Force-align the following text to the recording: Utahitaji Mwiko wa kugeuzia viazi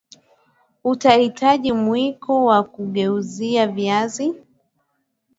Utahitaji 0.83 1.71
Mwiko 1.73 2.45
wa 2.45 2.63
kugeuzia 2.63 3.67
viazi 3.67 4.33